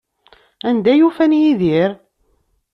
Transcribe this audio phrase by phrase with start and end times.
[0.69, 1.91] Anda ay ufan Yidir?